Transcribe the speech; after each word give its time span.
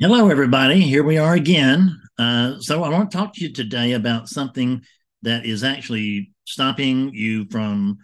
Hello, 0.00 0.28
everybody. 0.28 0.80
Here 0.80 1.02
we 1.02 1.18
are 1.18 1.34
again. 1.34 2.00
Uh, 2.16 2.60
so, 2.60 2.84
I 2.84 2.88
want 2.88 3.10
to 3.10 3.16
talk 3.16 3.34
to 3.34 3.40
you 3.40 3.52
today 3.52 3.94
about 3.94 4.28
something 4.28 4.80
that 5.22 5.44
is 5.44 5.64
actually 5.64 6.30
stopping 6.44 7.12
you 7.12 7.46
from 7.50 7.98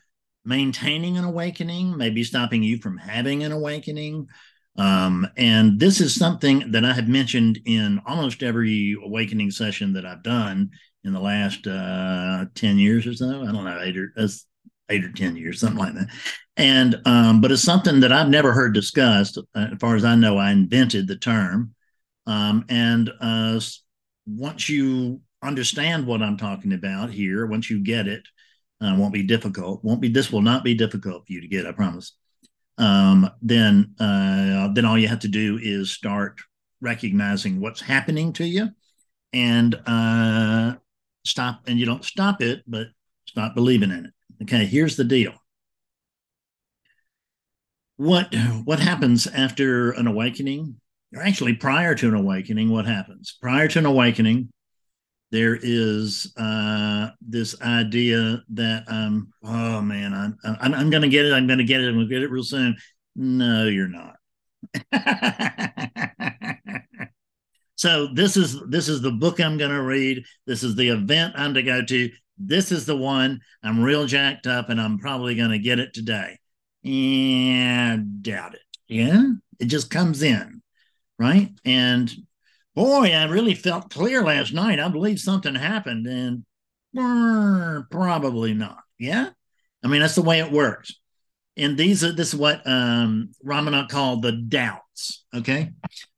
maintaining 0.44 1.18
an 1.18 1.24
awakening, 1.24 1.96
maybe 1.96 2.24
stopping 2.24 2.64
you 2.64 2.78
from 2.78 2.98
having 2.98 3.44
an 3.44 3.52
awakening. 3.52 4.26
Um, 4.76 5.24
and 5.36 5.78
this 5.78 6.00
is 6.00 6.16
something 6.16 6.72
that 6.72 6.84
I 6.84 6.94
have 6.94 7.06
mentioned 7.06 7.60
in 7.64 8.00
almost 8.04 8.42
every 8.42 8.96
awakening 9.00 9.52
session 9.52 9.92
that 9.92 10.04
I've 10.04 10.24
done 10.24 10.70
in 11.04 11.12
the 11.12 11.20
last 11.20 11.64
uh, 11.68 12.46
10 12.56 12.76
years 12.76 13.06
or 13.06 13.14
so. 13.14 13.42
I 13.42 13.52
don't 13.52 13.64
know, 13.64 13.80
eight 13.80 13.96
or, 13.96 14.12
uh, 14.16 14.26
eight 14.88 15.04
or 15.04 15.12
10 15.12 15.36
years, 15.36 15.60
something 15.60 15.78
like 15.78 15.94
that. 15.94 16.08
And, 16.56 17.00
um, 17.04 17.40
but 17.40 17.52
it's 17.52 17.62
something 17.62 18.00
that 18.00 18.12
I've 18.12 18.28
never 18.28 18.52
heard 18.52 18.74
discussed. 18.74 19.38
Uh, 19.38 19.68
as 19.72 19.78
far 19.78 19.94
as 19.94 20.04
I 20.04 20.16
know, 20.16 20.38
I 20.38 20.50
invented 20.50 21.06
the 21.06 21.16
term. 21.16 21.73
Um, 22.26 22.64
and 22.68 23.10
uh, 23.20 23.60
once 24.26 24.68
you 24.68 25.20
understand 25.42 26.06
what 26.06 26.22
I'm 26.22 26.36
talking 26.36 26.72
about 26.72 27.10
here, 27.10 27.46
once 27.46 27.68
you 27.68 27.80
get 27.80 28.08
it, 28.08 28.26
uh, 28.80 28.94
won't 28.96 29.12
be 29.12 29.22
difficult. 29.22 29.84
Won't 29.84 30.00
be. 30.00 30.08
This 30.08 30.32
will 30.32 30.42
not 30.42 30.64
be 30.64 30.74
difficult 30.74 31.26
for 31.26 31.32
you 31.32 31.40
to 31.40 31.48
get. 31.48 31.66
I 31.66 31.72
promise. 31.72 32.12
Um, 32.76 33.30
then, 33.40 33.94
uh, 34.00 34.68
then 34.72 34.84
all 34.84 34.98
you 34.98 35.08
have 35.08 35.20
to 35.20 35.28
do 35.28 35.58
is 35.62 35.92
start 35.92 36.40
recognizing 36.80 37.60
what's 37.60 37.80
happening 37.80 38.32
to 38.34 38.44
you, 38.44 38.70
and 39.32 39.74
uh, 39.86 40.74
stop. 41.24 41.62
And 41.66 41.78
you 41.78 41.86
don't 41.86 42.04
stop 42.04 42.42
it, 42.42 42.62
but 42.66 42.88
stop 43.26 43.54
believing 43.54 43.90
in 43.90 44.06
it. 44.06 44.42
Okay. 44.42 44.66
Here's 44.66 44.96
the 44.96 45.04
deal. 45.04 45.34
What 47.96 48.34
what 48.64 48.80
happens 48.80 49.26
after 49.26 49.92
an 49.92 50.06
awakening? 50.06 50.80
Actually 51.22 51.54
prior 51.54 51.94
to 51.94 52.08
an 52.08 52.14
awakening, 52.14 52.70
what 52.70 52.86
happens? 52.86 53.36
Prior 53.40 53.68
to 53.68 53.78
an 53.78 53.86
awakening, 53.86 54.48
there 55.30 55.58
is 55.60 56.32
uh, 56.36 57.08
this 57.20 57.60
idea 57.60 58.42
that 58.50 58.84
um, 58.86 59.32
oh 59.42 59.80
man, 59.80 60.14
I'm 60.14 60.38
I'm, 60.44 60.74
I'm 60.74 60.90
to 61.02 61.08
get 61.08 61.26
it. 61.26 61.32
I'm 61.32 61.48
to 61.58 61.64
get 61.64 61.80
it. 61.80 61.88
I'm 61.88 61.98
to 61.98 62.06
get 62.06 62.22
it 62.22 62.30
real 62.30 62.44
soon. 62.44 62.76
No, 63.16 63.66
you're 63.66 63.88
not. 63.88 64.16
so 67.76 68.08
this 68.14 68.36
is 68.36 68.60
this 68.68 68.88
is 68.88 69.00
the 69.02 69.10
book 69.10 69.40
I'm 69.40 69.58
to 69.72 69.82
read. 69.82 70.24
This 70.46 70.62
is 70.62 70.76
the 70.76 70.90
event 70.90 71.34
I'm 71.36 71.54
to 71.54 71.62
go 71.62 71.84
to. 71.84 72.10
This 72.38 72.70
is 72.70 72.86
the 72.86 72.96
one 72.96 73.40
I'm 73.62 73.82
real 73.82 74.06
jacked 74.06 74.46
up, 74.46 74.68
and 74.68 74.80
I'm 74.80 74.98
probably 74.98 75.34
to 75.50 75.58
get 75.58 75.78
it 75.78 75.94
today. 75.94 76.38
And 76.84 78.22
doubt 78.22 78.54
it. 78.54 78.60
Yeah, 78.86 79.24
it 79.58 79.66
just 79.66 79.90
comes 79.90 80.22
in 80.22 80.62
right? 81.18 81.50
And 81.64 82.12
boy, 82.74 83.12
I 83.12 83.24
really 83.24 83.54
felt 83.54 83.90
clear 83.90 84.22
last 84.22 84.52
night. 84.52 84.80
I 84.80 84.88
believe 84.88 85.18
something 85.20 85.54
happened, 85.54 86.06
and 86.06 86.44
probably 87.90 88.54
not. 88.54 88.78
Yeah, 88.98 89.30
I 89.82 89.88
mean 89.88 90.00
that's 90.00 90.14
the 90.14 90.22
way 90.22 90.40
it 90.40 90.52
works. 90.52 90.94
And 91.56 91.76
these 91.76 92.02
are 92.02 92.12
this 92.12 92.34
is 92.34 92.38
what 92.38 92.66
um, 92.66 93.30
Ramana 93.44 93.88
called 93.88 94.22
the 94.22 94.32
doubts. 94.32 95.24
Okay, 95.34 95.70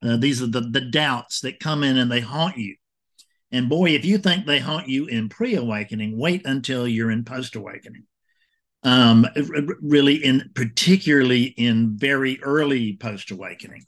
uh, 0.02 0.16
these 0.16 0.42
are 0.42 0.46
the 0.46 0.60
the 0.60 0.80
doubts 0.80 1.40
that 1.40 1.60
come 1.60 1.82
in 1.82 1.98
and 1.98 2.10
they 2.10 2.20
haunt 2.20 2.56
you. 2.56 2.76
And 3.52 3.68
boy, 3.68 3.90
if 3.90 4.04
you 4.04 4.18
think 4.18 4.44
they 4.44 4.58
haunt 4.58 4.88
you 4.88 5.06
in 5.06 5.28
pre-awakening, 5.28 6.18
wait 6.18 6.44
until 6.46 6.86
you're 6.86 7.12
in 7.12 7.24
post-awakening. 7.24 8.02
Um, 8.82 9.26
really, 9.80 10.16
in 10.16 10.50
particularly 10.54 11.44
in 11.44 11.96
very 11.96 12.42
early 12.42 12.96
post-awakening 12.96 13.84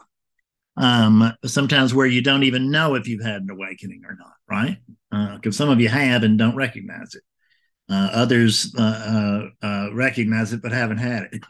um, 0.79 1.33
sometimes 1.45 1.93
where 1.93 2.07
you 2.07 2.23
don't 2.23 2.45
even 2.45 2.71
know 2.71 2.95
if 2.95 3.09
you've 3.09 3.25
had 3.25 3.43
an 3.43 3.51
awakening 3.51 4.03
or 4.07 4.17
not, 4.17 4.34
right? 4.48 4.79
Because 5.11 5.57
uh, 5.57 5.65
some 5.65 5.71
of 5.71 5.81
you 5.81 5.89
have 5.89 6.23
and 6.23 6.39
don't 6.39 6.55
recognize 6.55 7.15
it. 7.15 7.23
Uh, 7.91 8.11
others 8.12 8.75
uh, 8.78 9.49
uh, 9.62 9.67
uh 9.67 9.88
recognize 9.94 10.53
it 10.53 10.61
but 10.61 10.72
haven't 10.72 10.99
had 10.99 11.31
it. 11.33 11.43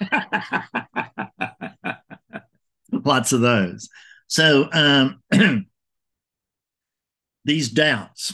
Lots 3.05 3.33
of 3.33 3.41
those. 3.41 3.89
So 4.29 4.69
um, 4.73 5.21
these 7.45 7.71
doubts, 7.71 8.33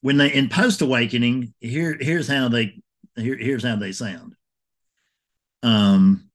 when 0.00 0.16
they 0.16 0.32
in 0.32 0.48
post 0.48 0.80
awakening, 0.80 1.52
here 1.60 1.96
here's 2.00 2.28
how 2.28 2.48
they 2.48 2.82
here, 3.14 3.36
here's 3.36 3.64
how 3.64 3.76
they 3.76 3.92
sound. 3.92 4.34
Um, 5.62 6.30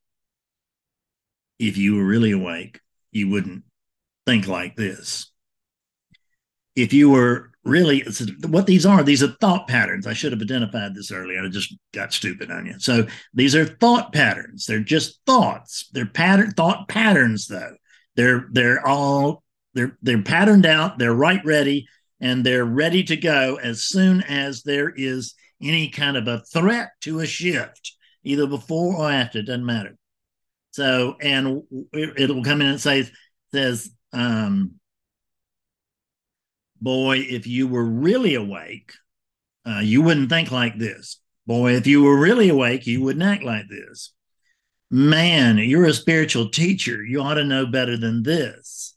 if 1.58 1.78
you 1.78 1.96
were 1.96 2.06
really 2.06 2.32
awake, 2.32 2.80
you 3.12 3.30
wouldn't 3.30 3.64
think 4.30 4.48
like 4.48 4.76
this. 4.76 5.32
If 6.76 6.94
you 6.94 7.10
were 7.10 7.52
really 7.64 8.06
what 8.48 8.68
these 8.68 8.86
are, 8.86 9.04
these 9.04 9.24
are 9.24 9.36
thought 9.42 9.68
patterns. 9.68 10.06
I 10.06 10.14
should 10.14 10.32
have 10.32 10.42
identified 10.42 10.94
this 10.94 11.12
earlier. 11.12 11.44
I 11.44 11.50
just 11.50 11.76
got 11.94 12.14
stupid 12.14 12.52
on 12.52 12.68
you. 12.68 12.80
So 12.80 13.08
these 13.34 13.56
are 13.56 13.66
thought 13.66 14.14
patterns. 14.14 14.66
They're 14.66 14.82
just 14.82 15.20
thoughts. 15.26 15.90
They're 15.94 16.06
pattern 16.06 16.52
thought 16.52 16.88
patterns, 16.88 17.48
though. 17.48 17.76
They're 18.16 18.48
they're 18.52 18.86
all 18.86 19.44
they're 19.74 19.98
they're 20.02 20.22
patterned 20.22 20.66
out. 20.66 21.00
They're 21.00 21.14
right 21.14 21.44
ready, 21.44 21.88
and 22.22 22.46
they're 22.46 22.66
ready 22.66 23.04
to 23.06 23.18
go 23.18 23.56
as 23.56 23.84
soon 23.86 24.22
as 24.22 24.62
there 24.62 24.94
is 24.96 25.34
any 25.62 25.90
kind 25.90 26.18
of 26.18 26.28
a 26.28 26.44
threat 26.54 26.92
to 27.02 27.20
a 27.20 27.26
shift, 27.26 27.96
either 28.24 28.46
before 28.46 28.96
or 28.96 29.12
after. 29.12 29.42
Doesn't 29.42 29.66
matter. 29.66 29.98
So, 30.72 31.16
and 31.20 31.64
it, 31.94 32.30
will 32.30 32.44
come 32.44 32.62
in 32.62 32.68
and 32.68 32.80
say 32.80 33.10
says 33.52 33.92
um, 34.14 34.76
boy, 36.82 37.18
if 37.18 37.48
you 37.48 37.68
were 37.68 37.86
really 37.86 38.36
awake, 38.36 38.94
uh, 39.66 39.80
you 39.80 40.02
wouldn't 40.02 40.30
think 40.30 40.52
like 40.52 40.78
this. 40.78 41.20
Boy, 41.46 41.74
if 41.76 41.88
you 41.88 42.04
were 42.04 42.20
really 42.20 42.50
awake, 42.50 42.86
you 42.88 43.02
wouldn't 43.02 43.26
act 43.26 43.44
like 43.44 43.68
this. 43.70 44.14
Man, 44.92 45.58
you're 45.58 45.86
a 45.86 45.94
spiritual 45.94 46.50
teacher. 46.50 47.04
You 47.04 47.22
ought 47.22 47.36
to 47.36 47.44
know 47.44 47.66
better 47.66 47.98
than 47.98 48.24
this. 48.24 48.96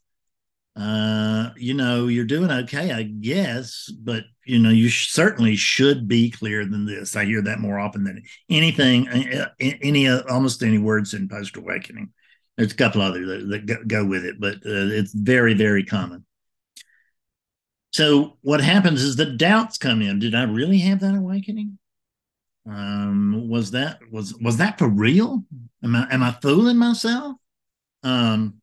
Uh, 0.75 1.51
you 1.55 1.75
know, 1.75 2.07
you're 2.07 2.25
doing 2.25 2.49
okay, 2.49 2.91
I 2.91 3.03
guess, 3.03 3.91
but 4.01 4.23
you 4.43 4.57
know, 4.57 4.71
you 4.71 4.89
sh- 4.89 5.09
certainly 5.09 5.55
should 5.55 6.07
be 6.07 6.31
clearer 6.31 6.65
than 6.65 6.85
this. 6.85 7.15
I 7.15 7.25
hear 7.25 7.43
that 7.43 7.59
more 7.59 7.77
often 7.77 8.03
than 8.03 8.23
anything, 8.49 9.07
any, 9.59 10.09
almost 10.09 10.63
any 10.63 10.79
words 10.79 11.13
in 11.13 11.29
post 11.29 11.57
awakening. 11.57 12.09
There's 12.57 12.71
a 12.71 12.75
couple 12.75 13.01
others 13.01 13.27
that, 13.27 13.67
that 13.67 13.87
go 13.87 14.05
with 14.05 14.25
it, 14.25 14.39
but 14.39 14.55
uh, 14.57 14.93
it's 14.93 15.13
very, 15.13 15.53
very 15.53 15.83
common. 15.83 16.25
So 17.91 18.37
what 18.41 18.61
happens 18.61 19.03
is 19.03 19.15
the 19.15 19.25
doubts 19.25 19.77
come 19.77 20.01
in. 20.01 20.19
Did 20.19 20.35
I 20.35 20.43
really 20.43 20.79
have 20.79 20.99
that 21.01 21.15
awakening? 21.15 21.77
Um, 22.67 23.49
was 23.49 23.71
that 23.71 23.99
was 24.11 24.33
was 24.35 24.57
that 24.57 24.79
for 24.79 24.87
real? 24.87 25.43
Am 25.83 25.95
I 25.95 26.07
am 26.11 26.23
I 26.23 26.31
fooling 26.41 26.77
myself? 26.77 27.35
Um, 28.03 28.61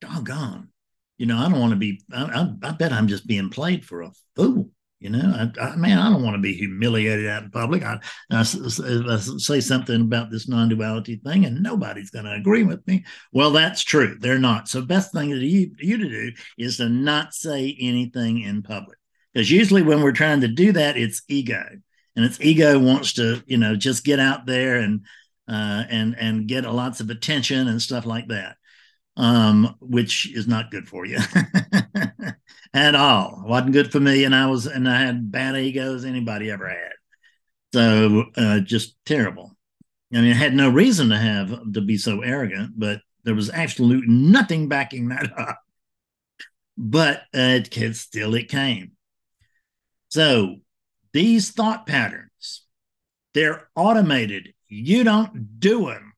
doggone, 0.00 0.68
you 1.16 1.26
know 1.26 1.38
I 1.38 1.48
don't 1.48 1.60
want 1.60 1.70
to 1.70 1.76
be. 1.76 2.02
I, 2.12 2.24
I, 2.62 2.68
I 2.68 2.72
bet 2.72 2.92
I'm 2.92 3.08
just 3.08 3.26
being 3.26 3.48
played 3.48 3.84
for 3.84 4.02
a 4.02 4.12
fool. 4.36 4.70
You 4.98 5.10
know, 5.10 5.50
I, 5.58 5.62
I, 5.62 5.76
man, 5.76 5.98
I 5.98 6.08
don't 6.08 6.22
want 6.22 6.36
to 6.36 6.40
be 6.40 6.54
humiliated 6.54 7.28
out 7.28 7.42
in 7.42 7.50
public. 7.50 7.82
I, 7.82 8.00
I, 8.30 8.40
I 8.40 8.42
say 8.44 9.60
something 9.60 10.00
about 10.00 10.30
this 10.30 10.48
non-duality 10.48 11.16
thing, 11.16 11.44
and 11.44 11.62
nobody's 11.62 12.10
going 12.10 12.24
to 12.24 12.32
agree 12.32 12.62
with 12.62 12.84
me. 12.86 13.04
Well, 13.30 13.50
that's 13.50 13.82
true. 13.82 14.16
They're 14.18 14.38
not. 14.38 14.68
So, 14.68 14.80
best 14.80 15.12
thing 15.12 15.30
that 15.30 15.42
you, 15.42 15.72
you 15.78 15.98
to 15.98 16.08
do 16.08 16.32
is 16.56 16.78
to 16.78 16.88
not 16.88 17.34
say 17.34 17.76
anything 17.78 18.40
in 18.40 18.62
public, 18.62 18.96
because 19.34 19.50
usually 19.50 19.82
when 19.82 20.00
we're 20.00 20.12
trying 20.12 20.40
to 20.40 20.48
do 20.48 20.72
that, 20.72 20.96
it's 20.96 21.22
ego, 21.28 21.62
and 22.16 22.24
it's 22.24 22.40
ego 22.40 22.78
wants 22.78 23.12
to, 23.14 23.42
you 23.46 23.58
know, 23.58 23.76
just 23.76 24.02
get 24.02 24.18
out 24.18 24.46
there 24.46 24.76
and 24.76 25.02
uh, 25.46 25.84
and 25.90 26.16
and 26.18 26.48
get 26.48 26.64
lots 26.64 27.00
of 27.00 27.10
attention 27.10 27.68
and 27.68 27.82
stuff 27.82 28.06
like 28.06 28.28
that, 28.28 28.56
um, 29.16 29.74
which 29.80 30.30
is 30.32 30.46
not 30.46 30.70
good 30.70 30.88
for 30.88 31.06
you. 31.06 31.18
at 32.76 32.94
all. 32.94 33.42
Wasn't 33.46 33.72
good 33.72 33.90
for 33.90 34.00
me, 34.00 34.24
and 34.24 34.34
I 34.34 34.46
was 34.46 34.66
and 34.66 34.88
I 34.88 35.00
had 35.00 35.32
bad 35.32 35.56
egos 35.56 36.04
anybody 36.04 36.50
ever 36.50 36.68
had. 36.68 36.92
So 37.72 38.24
uh, 38.36 38.60
just 38.60 38.96
terrible. 39.04 39.56
I 40.14 40.20
mean, 40.20 40.32
I 40.32 40.36
had 40.36 40.54
no 40.54 40.70
reason 40.70 41.08
to 41.08 41.18
have 41.18 41.72
to 41.72 41.80
be 41.80 41.96
so 41.96 42.20
arrogant, 42.20 42.72
but 42.76 43.00
there 43.24 43.34
was 43.34 43.50
absolutely 43.50 44.08
nothing 44.08 44.68
backing 44.68 45.08
that 45.08 45.32
up. 45.38 45.58
But 46.76 47.22
uh, 47.34 47.60
it 47.64 47.96
still 47.96 48.34
it 48.34 48.48
came. 48.48 48.92
So 50.08 50.56
these 51.12 51.50
thought 51.50 51.86
patterns, 51.86 52.66
they're 53.34 53.68
automated. 53.74 54.52
You 54.68 55.02
don't 55.02 55.58
do 55.58 55.86
them. 55.86 56.12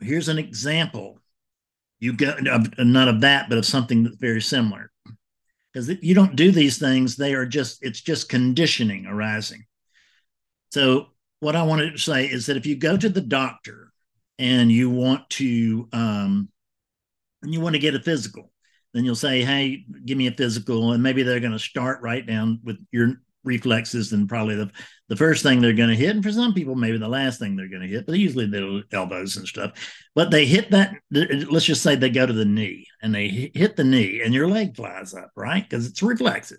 Here's 0.00 0.28
an 0.28 0.38
example. 0.38 1.20
You 2.00 2.12
got 2.12 2.42
not 2.78 3.08
of 3.08 3.20
that, 3.22 3.48
but 3.48 3.58
of 3.58 3.66
something 3.66 4.04
that's 4.04 4.16
very 4.16 4.42
similar. 4.42 4.90
Because 5.72 5.88
you 6.02 6.14
don't 6.14 6.36
do 6.36 6.52
these 6.52 6.78
things 6.78 7.16
they 7.16 7.34
are 7.34 7.46
just 7.46 7.82
it's 7.82 8.00
just 8.00 8.28
conditioning 8.28 9.06
arising. 9.06 9.64
So 10.70 11.08
what 11.40 11.56
i 11.56 11.62
wanted 11.62 11.90
to 11.90 11.98
say 11.98 12.24
is 12.24 12.46
that 12.46 12.56
if 12.56 12.64
you 12.64 12.74
go 12.74 12.96
to 12.96 13.08
the 13.08 13.20
doctor 13.20 13.92
and 14.38 14.72
you 14.72 14.88
want 14.88 15.28
to 15.28 15.88
um, 15.92 16.48
and 17.42 17.52
you 17.52 17.60
want 17.60 17.74
to 17.74 17.80
get 17.80 17.94
a 17.94 18.00
physical 18.00 18.50
then 18.94 19.04
you'll 19.04 19.16
say, 19.16 19.42
"Hey, 19.42 19.84
give 20.06 20.16
me 20.16 20.28
a 20.28 20.32
physical," 20.32 20.92
and 20.92 21.02
maybe 21.02 21.22
they're 21.22 21.40
going 21.40 21.52
to 21.52 21.58
start 21.58 22.00
right 22.00 22.24
down 22.24 22.60
with 22.62 22.78
your 22.92 23.16
reflexes 23.44 24.10
than 24.10 24.26
probably 24.26 24.56
the 24.56 24.70
the 25.08 25.16
first 25.16 25.42
thing 25.42 25.60
they're 25.60 25.74
going 25.74 25.90
to 25.90 25.96
hit, 25.96 26.10
and 26.10 26.24
for 26.24 26.32
some 26.32 26.54
people 26.54 26.74
maybe 26.74 26.98
the 26.98 27.08
last 27.08 27.38
thing 27.38 27.56
they're 27.56 27.68
going 27.68 27.82
to 27.82 27.88
hit, 27.88 28.06
but 28.06 28.18
usually 28.18 28.46
they're 28.46 28.82
elbows 28.92 29.36
and 29.36 29.46
stuff. 29.46 29.72
But 30.14 30.30
they 30.30 30.46
hit 30.46 30.70
that. 30.70 30.94
Let's 31.10 31.66
just 31.66 31.82
say 31.82 31.94
they 31.94 32.10
go 32.10 32.26
to 32.26 32.32
the 32.32 32.44
knee 32.44 32.86
and 33.02 33.14
they 33.14 33.50
hit 33.54 33.76
the 33.76 33.84
knee, 33.84 34.22
and 34.24 34.34
your 34.34 34.48
leg 34.48 34.76
flies 34.76 35.14
up, 35.14 35.30
right? 35.36 35.62
Because 35.68 35.86
it's 35.86 36.02
reflexive. 36.02 36.58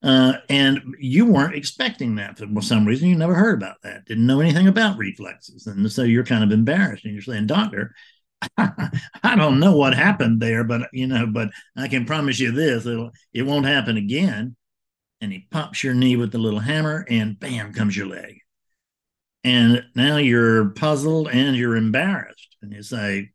Uh, 0.00 0.34
and 0.48 0.94
you 1.00 1.26
weren't 1.26 1.56
expecting 1.56 2.14
that 2.14 2.38
for 2.38 2.62
some 2.62 2.86
reason. 2.86 3.08
You 3.08 3.16
never 3.16 3.34
heard 3.34 3.58
about 3.60 3.82
that, 3.82 4.04
didn't 4.06 4.26
know 4.26 4.40
anything 4.40 4.68
about 4.68 4.96
reflexes. 4.96 5.66
And 5.66 5.90
so 5.90 6.04
you're 6.04 6.24
kind 6.24 6.44
of 6.44 6.52
embarrassed 6.52 7.04
and 7.04 7.12
you're 7.12 7.22
saying, 7.22 7.48
Doctor, 7.48 7.94
I 8.56 9.34
don't 9.36 9.58
know 9.58 9.76
what 9.76 9.94
happened 9.94 10.40
there, 10.40 10.62
but 10.64 10.88
you 10.92 11.06
know, 11.06 11.26
but 11.26 11.50
I 11.76 11.88
can 11.88 12.04
promise 12.04 12.38
you 12.38 12.52
this: 12.52 12.86
it 13.32 13.42
won't 13.42 13.66
happen 13.66 13.96
again. 13.96 14.56
And 15.20 15.32
he 15.32 15.46
pops 15.50 15.82
your 15.82 15.94
knee 15.94 16.16
with 16.16 16.32
the 16.32 16.38
little 16.38 16.60
hammer, 16.60 17.04
and 17.08 17.38
bam 17.38 17.72
comes 17.72 17.96
your 17.96 18.06
leg. 18.06 18.40
And 19.44 19.84
now 19.94 20.16
you're 20.16 20.70
puzzled 20.70 21.28
and 21.28 21.56
you're 21.56 21.76
embarrassed, 21.76 22.56
and 22.62 22.72
you 22.72 22.82
say, 22.82 23.30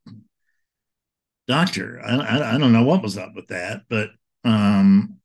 "Doctor, 1.48 2.02
I, 2.06 2.16
I, 2.16 2.56
I 2.56 2.58
don't 2.58 2.74
know 2.74 2.84
what 2.84 3.02
was 3.02 3.18
up 3.18 3.34
with 3.36 3.48
that, 3.48 3.84
but 3.90 4.12
um, 4.44 5.18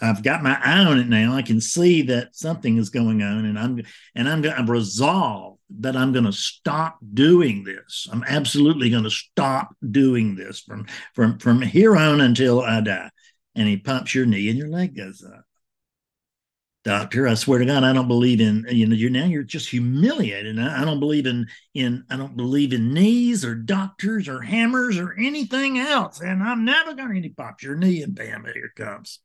I've 0.00 0.22
got 0.22 0.42
my 0.42 0.58
eye 0.62 0.84
on 0.84 0.98
it 0.98 1.08
now. 1.08 1.34
I 1.34 1.42
can 1.42 1.60
see 1.60 2.02
that 2.02 2.34
something 2.34 2.76
is 2.76 2.90
going 2.90 3.22
on, 3.22 3.44
and 3.44 3.58
I'm 3.58 3.82
and 4.14 4.28
I'm 4.28 4.44
I'm 4.44 4.70
resolved 4.70 5.60
that 5.80 5.96
I'm 5.96 6.12
going 6.12 6.24
to 6.24 6.32
stop 6.32 6.98
doing 7.14 7.62
this. 7.62 8.08
I'm 8.10 8.24
absolutely 8.26 8.90
going 8.90 9.04
to 9.04 9.10
stop 9.10 9.74
doing 9.90 10.34
this 10.34 10.60
from 10.60 10.86
from 11.14 11.38
from 11.38 11.62
here 11.62 11.96
on 11.96 12.20
until 12.20 12.60
I 12.60 12.80
die. 12.80 13.10
And 13.54 13.68
he 13.68 13.76
pumps 13.76 14.14
your 14.14 14.26
knee, 14.26 14.48
and 14.48 14.58
your 14.58 14.68
leg 14.68 14.96
goes 14.96 15.24
up. 15.24 15.44
Doctor, 16.88 17.28
I 17.28 17.34
swear 17.34 17.58
to 17.58 17.66
God, 17.66 17.84
I 17.84 17.92
don't 17.92 18.08
believe 18.08 18.40
in 18.40 18.66
you 18.70 18.86
know. 18.86 18.96
You're 18.96 19.10
now 19.10 19.26
you're 19.26 19.42
just 19.42 19.68
humiliated. 19.68 20.58
I, 20.58 20.82
I 20.82 20.84
don't 20.84 21.00
believe 21.00 21.26
in 21.26 21.46
in 21.74 22.04
I 22.08 22.16
don't 22.16 22.36
believe 22.36 22.72
in 22.72 22.94
knees 22.94 23.44
or 23.44 23.54
doctors 23.54 24.26
or 24.26 24.40
hammers 24.40 24.98
or 24.98 25.14
anything 25.18 25.78
else. 25.78 26.20
And 26.20 26.42
I'm 26.42 26.64
never 26.64 26.94
going 26.94 27.22
to. 27.22 27.28
Pops 27.28 27.62
your 27.62 27.76
knee, 27.76 28.02
and 28.02 28.14
bam, 28.14 28.44
here 28.44 28.72
it 28.74 28.82
comes 28.82 29.20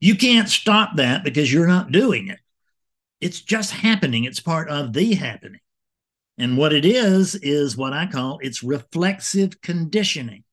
you 0.00 0.14
can't 0.14 0.48
stop 0.48 0.96
that 0.96 1.22
because 1.22 1.52
you're 1.52 1.66
not 1.66 1.92
doing 1.92 2.28
it. 2.28 2.38
It's 3.20 3.40
just 3.40 3.70
happening. 3.70 4.24
It's 4.24 4.40
part 4.40 4.70
of 4.70 4.92
the 4.92 5.14
happening. 5.14 5.60
And 6.38 6.56
what 6.56 6.72
it 6.72 6.86
is, 6.86 7.34
is 7.34 7.76
what 7.76 7.92
I 7.92 8.06
call 8.06 8.38
it's 8.40 8.62
reflexive 8.62 9.60
conditioning. 9.60 10.44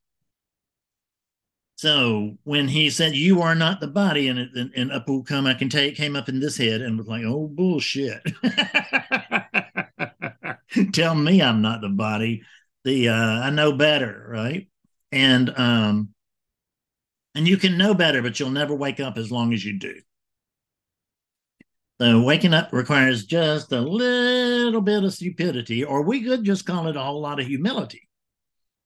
So 1.77 2.38
when 2.44 2.68
he 2.68 2.89
said, 2.89 3.15
You 3.15 3.41
are 3.44 3.53
not 3.53 3.79
the 3.79 3.88
body, 3.88 4.27
and, 4.27 4.39
and, 4.39 4.71
and 4.75 4.91
up 4.91 5.07
will 5.07 5.24
come, 5.24 5.45
I 5.45 5.53
can 5.53 5.69
it 5.74 5.95
came 5.95 6.15
up 6.15 6.27
in 6.27 6.39
this 6.39 6.57
head 6.57 6.81
and 6.81 6.97
was 6.97 7.07
like, 7.07 7.24
Oh, 7.24 7.47
bullshit. 7.47 8.24
tell 10.94 11.13
me 11.13 11.41
I'm 11.41 11.62
not 11.62 11.81
the 11.81 11.89
body. 11.89 12.41
The 12.83 13.09
uh, 13.09 13.13
I 13.13 13.51
know 13.51 13.74
better, 13.74 14.25
right? 14.27 14.68
And 15.12 15.53
um, 15.56 16.09
and 17.35 17.47
you 17.47 17.57
can 17.57 17.77
know 17.77 17.94
better, 17.94 18.23
but 18.23 18.39
you'll 18.39 18.50
never 18.50 18.73
wake 18.73 19.00
up 19.00 19.18
as 19.18 19.31
long 19.31 19.53
as 19.53 19.63
you 19.63 19.77
do. 19.77 20.01
So 22.01 22.23
waking 22.23 22.56
up 22.56 22.73
requires 22.73 23.25
just 23.25 23.71
a 23.71 23.81
little 23.81 24.81
bit 24.81 25.03
of 25.03 25.13
stupidity, 25.13 25.83
or 25.83 26.01
we 26.01 26.23
could 26.23 26.44
just 26.44 26.65
call 26.65 26.88
it 26.88 26.95
a 26.95 27.01
whole 27.01 27.21
lot 27.21 27.39
of 27.39 27.45
humility. 27.45 28.09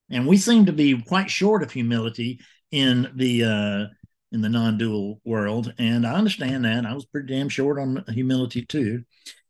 And 0.09 0.27
we 0.27 0.35
seem 0.35 0.65
to 0.65 0.73
be 0.73 1.01
quite 1.01 1.29
short 1.29 1.63
of 1.63 1.71
humility 1.71 2.41
in 2.71 3.11
the 3.15 3.43
uh, 3.43 3.85
in 4.31 4.41
the 4.41 4.49
non-dual 4.49 5.21
world, 5.25 5.73
and 5.77 6.05
I 6.05 6.13
understand 6.13 6.65
that. 6.65 6.85
I 6.85 6.93
was 6.93 7.05
pretty 7.05 7.33
damn 7.33 7.49
short 7.49 7.79
on 7.79 8.03
humility 8.07 8.65
too, 8.65 9.03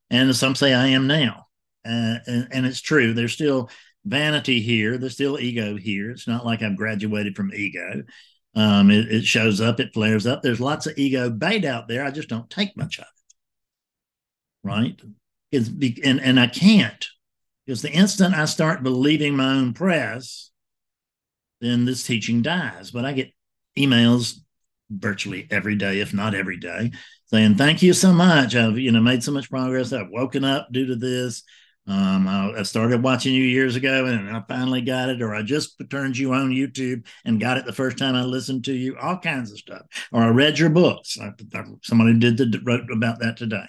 and 0.09 0.35
some 0.35 0.55
say 0.55 0.73
I 0.73 0.87
am 0.87 1.07
now, 1.07 1.47
uh, 1.85 2.17
and, 2.25 2.47
and 2.51 2.65
it's 2.65 2.81
true. 2.81 3.13
There's 3.13 3.33
still 3.33 3.69
vanity 4.05 4.61
here. 4.61 4.97
There's 4.97 5.13
still 5.13 5.39
ego 5.39 5.77
here. 5.77 6.11
It's 6.11 6.27
not 6.27 6.45
like 6.45 6.61
I've 6.61 6.77
graduated 6.77 7.35
from 7.35 7.53
ego. 7.53 8.03
Um, 8.55 8.91
it, 8.91 9.11
it, 9.11 9.23
shows 9.23 9.61
up, 9.61 9.79
it 9.79 9.93
flares 9.93 10.27
up. 10.27 10.41
There's 10.41 10.59
lots 10.59 10.85
of 10.85 10.97
ego 10.97 11.29
bait 11.29 11.63
out 11.63 11.87
there. 11.87 12.03
I 12.03 12.11
just 12.11 12.27
don't 12.27 12.49
take 12.49 12.75
much 12.75 12.99
of 12.99 13.05
it. 13.05 14.67
Right? 14.67 15.01
It's 15.51 15.69
be, 15.69 16.01
and 16.03 16.19
and 16.21 16.39
I 16.39 16.47
can't 16.47 17.07
because 17.65 17.81
the 17.81 17.91
instant 17.91 18.35
I 18.35 18.45
start 18.45 18.83
believing 18.83 19.35
my 19.35 19.53
own 19.53 19.73
press, 19.73 20.50
then 21.61 21.85
this 21.85 22.03
teaching 22.03 22.41
dies. 22.41 22.91
But 22.91 23.05
I 23.05 23.13
get 23.13 23.31
emails 23.77 24.35
virtually 24.89 25.47
every 25.49 25.75
day, 25.75 25.99
if 25.99 26.13
not 26.13 26.35
every 26.35 26.57
day, 26.57 26.91
saying 27.27 27.55
thank 27.55 27.81
you 27.81 27.93
so 27.93 28.11
much. 28.11 28.55
I've 28.55 28.77
you 28.77 28.91
know 28.91 29.01
made 29.01 29.23
so 29.23 29.31
much 29.31 29.49
progress. 29.49 29.93
I've 29.93 30.09
woken 30.09 30.43
up 30.43 30.67
due 30.71 30.87
to 30.87 30.95
this. 30.95 31.43
Um, 31.87 32.27
I, 32.27 32.59
I, 32.59 32.63
started 32.63 33.01
watching 33.01 33.33
you 33.33 33.43
years 33.43 33.75
ago 33.75 34.05
and 34.05 34.29
I 34.29 34.43
finally 34.47 34.81
got 34.81 35.09
it, 35.09 35.19
or 35.19 35.33
I 35.33 35.41
just 35.41 35.81
turned 35.89 36.15
you 36.15 36.31
on 36.31 36.51
YouTube 36.51 37.07
and 37.25 37.39
got 37.39 37.57
it 37.57 37.65
the 37.65 37.73
first 37.73 37.97
time 37.97 38.13
I 38.13 38.21
listened 38.21 38.65
to 38.65 38.73
you, 38.73 38.95
all 39.01 39.17
kinds 39.17 39.51
of 39.51 39.57
stuff. 39.57 39.81
Or 40.11 40.21
I 40.21 40.29
read 40.29 40.59
your 40.59 40.69
books. 40.69 41.17
I, 41.19 41.31
I, 41.57 41.63
somebody 41.81 42.19
did 42.19 42.37
the, 42.37 42.61
wrote 42.63 42.91
about 42.91 43.19
that 43.21 43.35
today. 43.35 43.65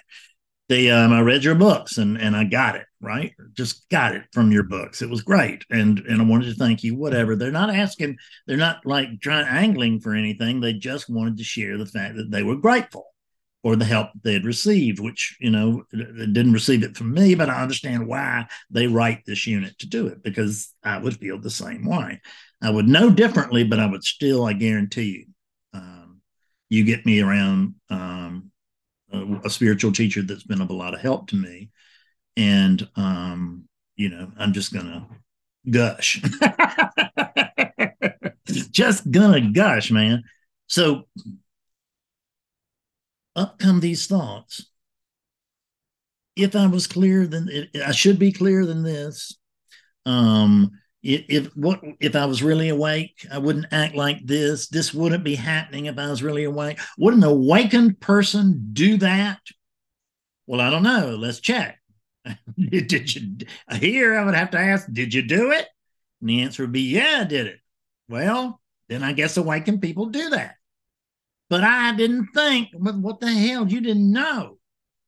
The, 0.69 0.91
um, 0.91 1.11
I 1.11 1.21
read 1.21 1.43
your 1.43 1.55
books 1.55 1.97
and, 1.97 2.17
and 2.17 2.35
I 2.35 2.45
got 2.45 2.75
it, 2.75 2.85
right? 3.01 3.33
Just 3.53 3.87
got 3.89 4.15
it 4.15 4.23
from 4.31 4.51
your 4.51 4.63
books. 4.63 5.01
It 5.01 5.09
was 5.09 5.21
great. 5.21 5.65
And, 5.69 5.99
and 5.99 6.21
I 6.21 6.25
wanted 6.25 6.45
to 6.45 6.55
thank 6.55 6.83
you, 6.83 6.95
whatever. 6.95 7.35
They're 7.35 7.51
not 7.51 7.69
asking, 7.69 8.17
they're 8.47 8.55
not 8.55 8.85
like 8.85 9.19
trying 9.19 9.45
angling 9.45 9.99
for 9.99 10.15
anything. 10.15 10.61
They 10.61 10.73
just 10.73 11.09
wanted 11.09 11.37
to 11.37 11.43
share 11.43 11.77
the 11.77 11.85
fact 11.85 12.15
that 12.15 12.31
they 12.31 12.43
were 12.43 12.55
grateful 12.55 13.13
for 13.61 13.75
the 13.75 13.85
help 13.85 14.09
they 14.23 14.33
had 14.33 14.45
received, 14.45 14.99
which, 14.99 15.37
you 15.39 15.49
know, 15.49 15.83
didn't 15.91 16.53
receive 16.53 16.83
it 16.83 16.97
from 16.97 17.13
me, 17.13 17.33
but 17.33 17.49
I 17.49 17.61
understand 17.61 18.07
why 18.07 18.47
they 18.69 18.87
write 18.87 19.25
this 19.25 19.47
unit 19.47 19.79
to 19.79 19.87
do 19.87 20.07
it 20.07 20.21
because 20.21 20.73
I 20.83 20.97
would 20.97 21.17
feel 21.17 21.39
the 21.39 21.49
same 21.49 21.85
way. 21.85 22.21
I 22.61 22.69
would 22.69 22.87
know 22.87 23.09
differently, 23.09 23.63
but 23.63 23.79
I 23.79 23.85
would 23.85 24.03
still, 24.03 24.45
I 24.45 24.53
guarantee 24.53 25.03
you, 25.03 25.25
um, 25.73 26.21
you 26.69 26.83
get 26.83 27.05
me 27.05 27.21
around 27.21 27.75
um, 27.89 28.51
a, 29.13 29.49
spiritual 29.49 29.91
teacher 29.91 30.21
that's 30.21 30.43
been 30.43 30.61
of 30.61 30.69
a 30.69 30.73
lot 30.73 30.93
of 30.93 31.01
help 31.01 31.27
to 31.27 31.35
me. 31.35 31.69
And, 32.35 32.87
um, 32.95 33.67
you 33.95 34.09
know, 34.09 34.31
I'm 34.37 34.53
just 34.53 34.73
going 34.73 34.85
to 34.85 35.05
gush. 35.69 36.21
just 38.71 39.09
gonna 39.09 39.41
gush, 39.41 39.91
man. 39.91 40.23
So 40.67 41.07
up 43.35 43.59
come 43.59 43.79
these 43.79 44.07
thoughts. 44.07 44.69
If 46.35 46.55
I 46.55 46.65
was 46.67 46.87
clear, 46.87 47.27
then 47.27 47.67
I 47.85 47.91
should 47.91 48.17
be 48.17 48.31
clearer 48.31 48.65
than 48.65 48.83
this. 48.83 49.37
Um, 50.05 50.71
if, 51.03 51.49
if 51.99 52.15
I 52.15 52.25
was 52.25 52.41
really 52.41 52.69
awake, 52.69 53.27
I 53.31 53.37
wouldn't 53.37 53.67
act 53.71 53.95
like 53.95 54.25
this. 54.25 54.67
This 54.67 54.93
wouldn't 54.93 55.23
be 55.23 55.35
happening 55.35 55.85
if 55.85 55.99
I 55.99 56.09
was 56.09 56.23
really 56.23 56.45
awake. 56.45 56.79
Would 56.97 57.13
an 57.13 57.23
awakened 57.23 57.99
person 57.99 58.69
do 58.73 58.97
that? 58.97 59.39
Well, 60.47 60.61
I 60.61 60.69
don't 60.69 60.83
know. 60.83 61.15
Let's 61.15 61.39
check. 61.39 61.79
did 62.57 63.15
you 63.15 63.37
here? 63.73 64.17
I 64.17 64.23
would 64.23 64.35
have 64.35 64.51
to 64.51 64.59
ask, 64.59 64.87
did 64.91 65.13
you 65.13 65.21
do 65.21 65.51
it? 65.51 65.67
And 66.21 66.29
the 66.29 66.41
answer 66.41 66.63
would 66.63 66.71
be, 66.71 66.81
yeah, 66.81 67.19
I 67.21 67.23
did 67.25 67.47
it. 67.47 67.59
Well, 68.07 68.61
then 68.87 69.03
I 69.03 69.13
guess 69.13 69.37
awakened 69.37 69.81
people 69.81 70.07
do 70.07 70.29
that. 70.29 70.55
But 71.49 71.63
I 71.63 71.93
didn't 71.95 72.29
think, 72.33 72.69
what 72.73 73.19
the 73.19 73.31
hell? 73.31 73.67
You 73.67 73.81
didn't 73.81 74.11
know. 74.11 74.57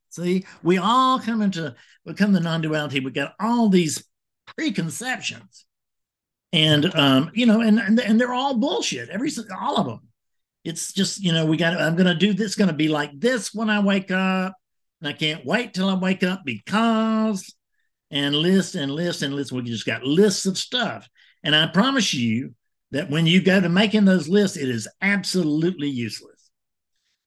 See, 0.09 0.45
we 0.63 0.77
all 0.77 1.19
come 1.19 1.41
into 1.41 1.75
we 2.05 2.13
become 2.13 2.33
the 2.33 2.39
non-duality. 2.39 2.99
We 2.99 3.11
got 3.11 3.33
all 3.39 3.69
these 3.69 4.05
preconceptions, 4.55 5.65
and 6.55 6.95
um, 6.95 7.31
you 7.33 7.45
know, 7.45 7.59
and, 7.59 7.79
and 7.79 7.99
and 7.99 8.19
they're 8.19 8.33
all 8.33 8.57
bullshit. 8.57 9.09
Every 9.09 9.29
all 9.59 9.77
of 9.77 9.87
them. 9.87 9.99
It's 10.63 10.93
just 10.93 11.21
you 11.21 11.33
know, 11.33 11.45
we 11.45 11.57
got. 11.57 11.79
I'm 11.79 11.97
to 11.97 12.15
do 12.15 12.33
this. 12.33 12.55
To 12.55 12.71
be 12.71 12.87
like 12.87 13.11
this 13.19 13.53
when 13.53 13.69
I 13.69 13.81
wake 13.81 14.09
up, 14.09 14.55
and 15.01 15.09
I 15.09 15.13
can't 15.13 15.45
wait 15.45 15.73
till 15.73 15.89
I 15.89 15.95
wake 15.95 16.23
up 16.23 16.43
because, 16.45 17.53
and 18.09 18.33
list 18.33 18.75
and 18.75 18.89
list 18.89 19.21
and 19.21 19.35
list. 19.35 19.51
We 19.51 19.63
just 19.63 19.85
got 19.85 20.05
lists 20.05 20.45
of 20.45 20.57
stuff, 20.57 21.09
and 21.43 21.53
I 21.53 21.67
promise 21.67 22.13
you 22.13 22.55
that 22.91 23.09
when 23.09 23.27
you 23.27 23.41
go 23.41 23.59
to 23.59 23.67
making 23.67 24.05
those 24.05 24.29
lists, 24.29 24.55
it 24.55 24.69
is 24.69 24.87
absolutely 25.01 25.89
useless 25.89 26.49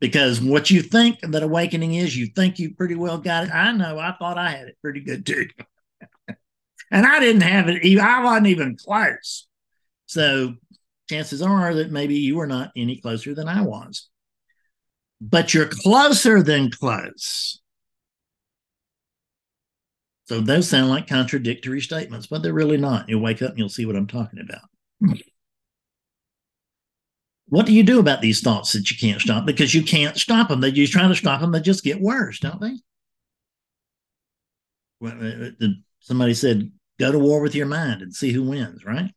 because 0.00 0.40
what 0.40 0.70
you 0.70 0.80
think 0.80 1.20
that 1.20 1.42
awakening 1.42 1.94
is, 1.94 2.16
you 2.16 2.28
think 2.28 2.58
you 2.58 2.74
pretty 2.74 2.94
well 2.94 3.18
got 3.18 3.44
it. 3.44 3.54
I 3.54 3.72
know, 3.72 3.98
I 3.98 4.14
thought 4.18 4.38
I 4.38 4.50
had 4.50 4.68
it 4.68 4.78
pretty 4.80 5.00
good 5.00 5.26
too. 5.26 5.48
and 6.90 7.06
I 7.06 7.20
didn't 7.20 7.42
have 7.42 7.68
it, 7.68 7.98
I 7.98 8.24
wasn't 8.24 8.48
even 8.48 8.76
close. 8.76 9.46
So 10.06 10.54
chances 11.08 11.42
are 11.42 11.74
that 11.74 11.90
maybe 11.90 12.14
you 12.14 12.36
were 12.36 12.46
not 12.46 12.72
any 12.76 13.00
closer 13.00 13.34
than 13.34 13.48
I 13.48 13.62
was. 13.62 14.08
But 15.20 15.52
you're 15.52 15.66
closer 15.66 16.42
than 16.42 16.70
close. 16.70 17.60
So 20.26 20.40
those 20.40 20.68
sound 20.68 20.90
like 20.90 21.06
contradictory 21.06 21.80
statements, 21.80 22.26
but 22.26 22.42
they're 22.42 22.52
really 22.52 22.76
not. 22.76 23.08
You'll 23.08 23.22
wake 23.22 23.42
up 23.42 23.50
and 23.50 23.58
you'll 23.58 23.70
see 23.70 23.86
what 23.86 23.96
I'm 23.96 24.06
talking 24.06 24.40
about. 24.40 25.18
what 27.48 27.64
do 27.64 27.72
you 27.72 27.82
do 27.82 27.98
about 27.98 28.20
these 28.20 28.42
thoughts 28.42 28.74
that 28.74 28.90
you 28.90 28.98
can't 28.98 29.22
stop? 29.22 29.46
Because 29.46 29.74
you 29.74 29.82
can't 29.82 30.18
stop 30.18 30.48
them. 30.48 30.60
That 30.60 30.76
you 30.76 30.86
try 30.86 31.08
to 31.08 31.14
stop 31.14 31.40
them, 31.40 31.50
they 31.50 31.60
just 31.60 31.82
get 31.82 32.00
worse, 32.00 32.38
don't 32.40 32.60
they? 32.60 32.76
Uh, 35.02 35.50
uh, 35.62 35.68
somebody 36.00 36.34
said, 36.34 36.70
"Go 36.98 37.12
to 37.12 37.18
war 37.18 37.40
with 37.40 37.54
your 37.54 37.66
mind 37.66 38.02
and 38.02 38.14
see 38.14 38.32
who 38.32 38.42
wins." 38.42 38.84
Right. 38.84 39.12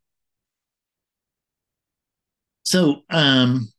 So, 2.64 3.04
um, 3.10 3.72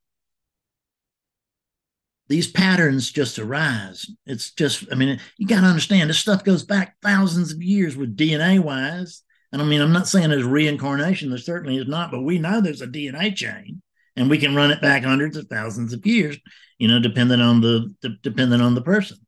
these 2.28 2.50
patterns 2.50 3.10
just 3.12 3.38
arise. 3.38 4.10
It's 4.24 4.52
just, 4.52 4.86
I 4.90 4.94
mean, 4.94 5.20
you 5.36 5.46
got 5.46 5.60
to 5.60 5.66
understand 5.66 6.08
this 6.08 6.18
stuff 6.18 6.44
goes 6.44 6.64
back 6.64 6.96
thousands 7.02 7.52
of 7.52 7.62
years 7.62 7.96
with 7.96 8.16
DNA 8.16 8.58
wise. 8.58 9.22
And 9.52 9.60
I 9.60 9.66
mean, 9.66 9.82
I'm 9.82 9.92
not 9.92 10.08
saying 10.08 10.30
there's 10.30 10.44
reincarnation. 10.44 11.28
There 11.28 11.38
certainly 11.38 11.76
is 11.76 11.86
not, 11.86 12.10
but 12.10 12.22
we 12.22 12.38
know 12.38 12.60
there's 12.60 12.80
a 12.80 12.86
DNA 12.86 13.36
chain 13.36 13.82
and 14.16 14.30
we 14.30 14.38
can 14.38 14.54
run 14.54 14.70
it 14.70 14.80
back 14.80 15.04
hundreds 15.04 15.36
of 15.36 15.46
thousands 15.48 15.92
of 15.92 16.06
years, 16.06 16.38
you 16.78 16.88
know, 16.88 16.98
depending 16.98 17.40
on 17.42 17.60
the, 17.60 17.94
the 18.00 18.16
depending 18.22 18.62
on 18.62 18.74
the 18.74 18.82
person. 18.82 19.18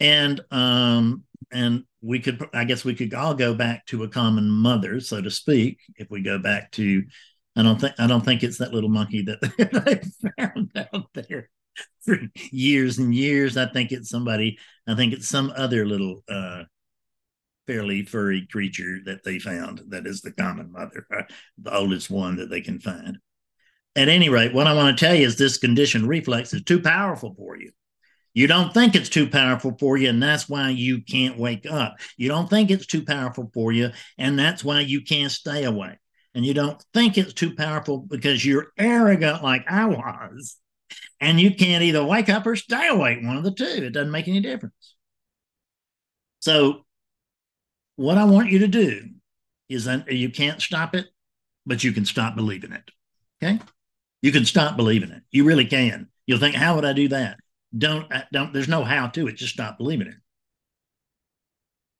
And 0.00 0.40
um 0.50 1.22
and 1.52 1.84
we 2.00 2.20
could 2.20 2.48
I 2.52 2.64
guess 2.64 2.84
we 2.84 2.94
could 2.94 3.14
all 3.14 3.34
go 3.34 3.54
back 3.54 3.86
to 3.86 4.04
a 4.04 4.08
common 4.08 4.48
mother, 4.48 5.00
so 5.00 5.20
to 5.20 5.30
speak, 5.30 5.80
if 5.96 6.10
we 6.10 6.22
go 6.22 6.38
back 6.38 6.70
to 6.72 7.04
I 7.56 7.62
don't 7.62 7.80
think 7.80 7.94
I 7.98 8.06
don't 8.06 8.24
think 8.24 8.42
it's 8.42 8.58
that 8.58 8.72
little 8.72 8.90
monkey 8.90 9.22
that 9.22 9.40
they 10.30 10.32
found 10.38 10.70
out 10.76 11.08
there 11.14 11.50
for 12.02 12.18
years 12.50 12.98
and 12.98 13.14
years. 13.14 13.56
I 13.56 13.66
think 13.66 13.92
it's 13.92 14.08
somebody, 14.08 14.58
I 14.86 14.94
think 14.94 15.12
it's 15.12 15.28
some 15.28 15.52
other 15.56 15.86
little 15.86 16.22
uh 16.28 16.64
fairly 17.66 18.02
furry 18.02 18.46
creature 18.50 18.98
that 19.04 19.24
they 19.24 19.38
found 19.38 19.82
that 19.88 20.06
is 20.06 20.22
the 20.22 20.32
common 20.32 20.72
mother, 20.72 21.06
uh, 21.14 21.22
the 21.58 21.74
oldest 21.74 22.08
one 22.08 22.36
that 22.36 22.48
they 22.48 22.62
can 22.62 22.80
find 22.80 23.18
at 23.98 24.08
any 24.08 24.28
rate, 24.28 24.54
what 24.54 24.68
I 24.68 24.74
want 24.74 24.96
to 24.96 25.04
tell 25.04 25.14
you 25.14 25.26
is 25.26 25.36
this 25.36 25.58
conditioned 25.58 26.08
reflex 26.08 26.54
is 26.54 26.62
too 26.62 26.80
powerful 26.80 27.34
for 27.36 27.56
you. 27.56 27.72
You 28.38 28.46
don't 28.46 28.72
think 28.72 28.94
it's 28.94 29.08
too 29.08 29.28
powerful 29.28 29.76
for 29.80 29.96
you, 29.96 30.08
and 30.08 30.22
that's 30.22 30.48
why 30.48 30.70
you 30.70 31.02
can't 31.02 31.36
wake 31.36 31.66
up. 31.68 31.96
You 32.16 32.28
don't 32.28 32.48
think 32.48 32.70
it's 32.70 32.86
too 32.86 33.04
powerful 33.04 33.50
for 33.52 33.72
you, 33.72 33.90
and 34.16 34.38
that's 34.38 34.62
why 34.62 34.82
you 34.82 35.00
can't 35.00 35.32
stay 35.32 35.64
awake. 35.64 35.98
And 36.36 36.46
you 36.46 36.54
don't 36.54 36.80
think 36.94 37.18
it's 37.18 37.32
too 37.32 37.56
powerful 37.56 37.98
because 37.98 38.46
you're 38.46 38.68
arrogant 38.78 39.42
like 39.42 39.64
I 39.68 39.86
was, 39.86 40.56
and 41.18 41.40
you 41.40 41.52
can't 41.52 41.82
either 41.82 42.04
wake 42.04 42.28
up 42.28 42.46
or 42.46 42.54
stay 42.54 42.86
awake, 42.86 43.24
one 43.24 43.36
of 43.36 43.42
the 43.42 43.50
two. 43.50 43.64
It 43.64 43.90
doesn't 43.90 44.12
make 44.12 44.28
any 44.28 44.38
difference. 44.38 44.94
So, 46.38 46.86
what 47.96 48.18
I 48.18 48.24
want 48.24 48.52
you 48.52 48.60
to 48.60 48.68
do 48.68 49.00
is 49.68 49.86
that 49.86 50.12
you 50.12 50.30
can't 50.30 50.62
stop 50.62 50.94
it, 50.94 51.06
but 51.66 51.82
you 51.82 51.90
can 51.90 52.04
stop 52.04 52.36
believing 52.36 52.70
it. 52.70 52.88
Okay. 53.42 53.58
You 54.22 54.30
can 54.30 54.44
stop 54.44 54.76
believing 54.76 55.10
it. 55.10 55.24
You 55.32 55.42
really 55.42 55.66
can. 55.66 56.06
You'll 56.28 56.38
think, 56.38 56.54
how 56.54 56.76
would 56.76 56.84
I 56.84 56.92
do 56.92 57.08
that? 57.08 57.40
Don't, 57.76 58.10
uh, 58.12 58.22
don't, 58.32 58.52
there's 58.52 58.68
no 58.68 58.84
how 58.84 59.08
to 59.08 59.28
it. 59.28 59.36
Just 59.36 59.54
stop 59.54 59.78
believing 59.78 60.08
it. 60.08 60.14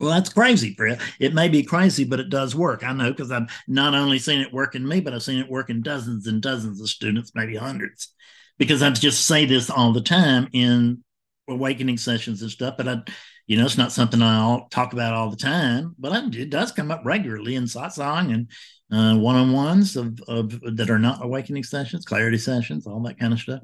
Well, 0.00 0.10
that's 0.10 0.32
crazy, 0.32 0.74
Fred. 0.74 1.00
It 1.18 1.34
may 1.34 1.48
be 1.48 1.64
crazy, 1.64 2.04
but 2.04 2.20
it 2.20 2.30
does 2.30 2.54
work. 2.54 2.84
I 2.84 2.92
know 2.92 3.10
because 3.10 3.32
I've 3.32 3.50
not 3.66 3.94
only 3.94 4.20
seen 4.20 4.40
it 4.40 4.52
work 4.52 4.76
in 4.76 4.86
me, 4.86 5.00
but 5.00 5.12
I've 5.12 5.24
seen 5.24 5.40
it 5.40 5.50
work 5.50 5.70
in 5.70 5.82
dozens 5.82 6.28
and 6.28 6.40
dozens 6.40 6.80
of 6.80 6.88
students, 6.88 7.32
maybe 7.34 7.56
hundreds. 7.56 8.14
Because 8.58 8.80
I 8.80 8.90
just 8.90 9.26
say 9.26 9.44
this 9.44 9.70
all 9.70 9.92
the 9.92 10.00
time 10.00 10.48
in 10.52 11.02
awakening 11.48 11.96
sessions 11.96 12.42
and 12.42 12.50
stuff, 12.50 12.76
but 12.76 12.86
I, 12.86 13.00
you 13.46 13.56
know, 13.56 13.64
it's 13.64 13.78
not 13.78 13.90
something 13.90 14.22
I 14.22 14.60
talk 14.70 14.92
about 14.92 15.14
all 15.14 15.30
the 15.30 15.36
time, 15.36 15.96
but 15.98 16.12
I, 16.12 16.26
it 16.32 16.50
does 16.50 16.70
come 16.70 16.90
up 16.90 17.02
regularly 17.04 17.56
in 17.56 17.64
satsang 17.64 18.32
and 18.32 18.50
uh, 18.92 19.18
one-on-ones 19.18 19.96
of, 19.96 20.20
of 20.28 20.60
that 20.76 20.90
are 20.90 20.98
not 20.98 21.24
awakening 21.24 21.64
sessions, 21.64 22.04
clarity 22.04 22.38
sessions, 22.38 22.86
all 22.86 23.00
that 23.02 23.18
kind 23.18 23.32
of 23.32 23.40
stuff. 23.40 23.60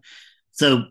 So 0.51 0.85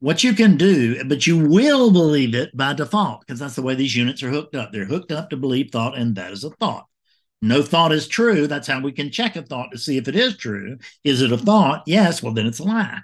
what 0.00 0.24
you 0.24 0.32
can 0.32 0.56
do, 0.56 1.04
but 1.04 1.26
you 1.26 1.38
will 1.38 1.90
believe 1.90 2.34
it 2.34 2.56
by 2.56 2.72
default 2.72 3.20
because 3.20 3.38
that's 3.38 3.54
the 3.54 3.62
way 3.62 3.74
these 3.74 3.96
units 3.96 4.22
are 4.22 4.30
hooked 4.30 4.54
up. 4.54 4.72
They're 4.72 4.84
hooked 4.84 5.12
up 5.12 5.30
to 5.30 5.36
believe 5.36 5.70
thought, 5.70 5.96
and 5.96 6.16
that 6.16 6.32
is 6.32 6.44
a 6.44 6.50
thought. 6.50 6.86
No 7.42 7.62
thought 7.62 7.92
is 7.92 8.08
true. 8.08 8.46
That's 8.46 8.68
how 8.68 8.80
we 8.80 8.92
can 8.92 9.10
check 9.10 9.36
a 9.36 9.42
thought 9.42 9.70
to 9.72 9.78
see 9.78 9.96
if 9.96 10.08
it 10.08 10.16
is 10.16 10.36
true. 10.36 10.78
Is 11.04 11.22
it 11.22 11.32
a 11.32 11.38
thought? 11.38 11.84
Yes. 11.86 12.22
Well, 12.22 12.34
then 12.34 12.46
it's 12.46 12.58
a 12.58 12.64
lie. 12.64 13.00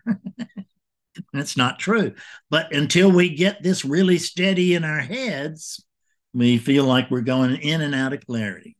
it's 1.33 1.57
not 1.57 1.79
true. 1.79 2.15
But 2.51 2.75
until 2.75 3.11
we 3.11 3.35
get 3.35 3.63
this 3.63 3.85
really 3.85 4.19
steady 4.19 4.75
in 4.75 4.85
our 4.85 5.01
heads, 5.01 5.83
we 6.35 6.59
feel 6.59 6.85
like 6.85 7.11
we're 7.11 7.23
going 7.23 7.57
in 7.57 7.81
and 7.81 7.95
out 7.95 8.13
of 8.13 8.27
clarity 8.27 8.77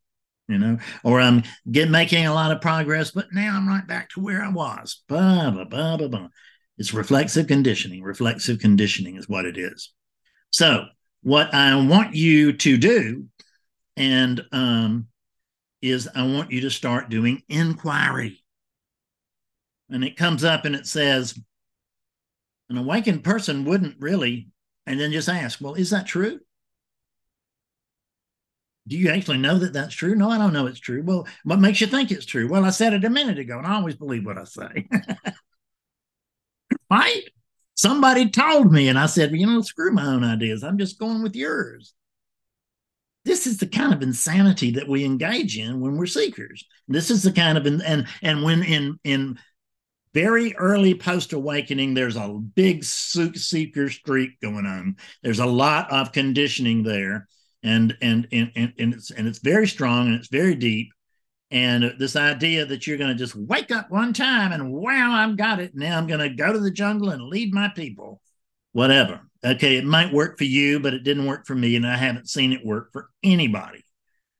you 0.49 0.59
know, 0.59 0.79
or 1.03 1.21
I'm 1.21 1.43
get 1.71 1.91
making 1.91 2.27
a 2.27 2.35
lot 2.35 2.53
of 2.53 2.61
progress, 2.61 3.11
but 3.11 3.33
now 3.33 3.57
I'm 3.57 3.69
right 3.69 3.87
back 3.87 4.11
to 4.11 4.21
where 4.21 4.43
I 4.43 4.49
was. 4.49 5.03
Blah, 5.09 5.51
blah, 5.51 5.65
blah, 5.65 5.97
blah, 5.97 6.09
blah. 6.09 6.29
It's 6.79 6.95
reflexive 6.95 7.47
conditioning. 7.47 8.03
Reflexive 8.03 8.59
conditioning 8.59 9.17
is 9.17 9.29
what 9.29 9.47
it 9.47 9.57
is. 9.57 9.93
So, 10.51 10.87
what 11.23 11.53
I 11.55 11.75
want 11.87 12.15
you 12.15 12.53
to 12.53 12.77
do, 12.77 13.27
and 13.97 14.43
um, 14.53 15.09
is 15.83 16.09
I 16.15 16.27
want 16.27 16.53
you 16.53 16.61
to 16.63 16.71
start 16.71 17.09
doing 17.09 17.43
inquiry. 17.49 18.43
And 19.91 20.05
it 20.05 20.17
comes 20.17 20.45
up 20.45 20.65
and 20.65 20.75
it 20.75 20.87
says, 20.87 21.39
an 22.69 22.77
awakened 22.77 23.25
person 23.25 23.65
wouldn't 23.65 23.97
really, 24.01 24.49
and 24.87 25.01
then 25.01 25.13
just 25.13 25.29
ask, 25.29 25.61
well, 25.61 25.75
is 25.75 25.91
that 25.91 26.07
true? 26.07 26.41
do 28.89 28.97
you 28.97 29.11
actually 29.11 29.39
know 29.39 29.59
that 29.59 29.73
that's 29.73 29.95
true? 29.95 30.15
No, 30.15 30.31
I 30.31 30.39
don't 30.39 30.53
know 30.53 30.67
it's 30.67 30.79
true. 30.79 31.03
Well, 31.05 31.27
what 31.45 31.59
makes 31.59 31.81
you 31.81 31.87
think 31.87 32.11
it's 32.11 32.27
true? 32.27 32.49
Well, 32.49 32.65
I 32.65 32.71
said 32.71 32.93
it 32.93 33.05
a 33.05 33.11
minute 33.11 33.39
ago, 33.39 33.59
and 33.59 33.67
I 33.67 33.75
always 33.75 33.97
believe 33.97 34.25
what 34.25 34.39
I 34.39 34.45
say. 34.45 34.89
right? 36.91 37.23
Somebody 37.75 38.31
told 38.31 38.73
me, 38.73 38.89
and 38.89 38.99
I 38.99 39.07
said, 39.07 39.31
well, 39.31 39.41
you 39.41 39.47
know, 39.47 39.61
screw 39.61 39.93
my 39.93 40.07
own 40.07 40.25
ideas. 40.25 40.65
I'm 40.65 40.79
just 40.79 40.99
going 40.99 41.23
with 41.23 41.37
yours. 41.37 41.93
This 43.25 43.47
is 43.47 43.59
the 43.59 43.67
kind 43.67 43.93
of 43.93 44.03
insanity 44.03 44.71
that 44.73 44.89
we 44.89 45.05
engage 45.05 45.59
in 45.59 45.81
when 45.81 45.97
we're 45.97 46.07
seekers. 46.07 46.65
This 46.87 47.11
is 47.11 47.23
the 47.23 47.33
kind 47.33 47.59
of 47.59 47.67
and 47.67 48.07
and 48.23 48.43
when 48.45 48.63
in 48.63 49.01
in 49.03 49.39
very 50.15 50.55
early 50.57 50.95
post 50.95 51.33
awakening, 51.33 51.93
there's 51.93 52.17
a 52.17 52.29
big 52.29 52.85
seeker 52.85 53.91
streak 53.91 54.41
going 54.41 54.65
on. 54.65 54.97
There's 55.23 55.41
a 55.41 55.47
lot 55.47 55.93
of 55.93 56.13
conditioning 56.13 56.85
there 56.85 57.27
and 57.63 57.97
and 58.01 58.29
and 58.33 58.53
and, 58.55 58.73
and 58.79 58.95
it's 58.95 59.11
and 59.11 59.27
it's 59.27 59.41
very 59.41 59.67
strong 59.67 60.07
and 60.07 60.15
it's 60.15 60.29
very 60.29 60.55
deep 60.55 60.91
and 61.51 61.95
this 61.99 62.17
idea 62.17 62.67
that 62.67 62.87
you're 62.87 62.99
going 62.99 63.11
to 63.11 63.15
just 63.15 63.37
wake 63.37 63.71
up 63.71 63.91
one 63.91 64.13
time 64.13 64.53
and 64.53 64.73
wow 64.73 65.13
i've 65.13 65.37
got 65.37 65.61
it. 65.61 65.75
Now 65.75 65.99
i'm 65.99 66.07
going 66.07 66.21
to 66.21 66.29
go 66.29 66.53
to 66.53 66.59
the 66.59 66.71
jungle 66.71 67.11
and 67.11 67.23
lead 67.23 67.55
my 67.55 67.69
people. 67.69 68.21
Whatever. 68.73 69.21
Okay 69.45 69.77
it 69.77 69.85
might 69.85 70.13
work 70.13 70.39
for 70.39 70.45
you 70.45 70.81
but 70.81 70.95
it 70.95 71.05
didn't 71.05 71.27
work 71.27 71.47
for 71.47 71.55
me 71.55 71.77
and 71.77 71.87
i 71.87 71.97
haven't 71.97 72.29
seen 72.29 72.53
it 72.53 72.65
work 72.65 72.93
for 72.93 73.09
anybody. 73.23 73.85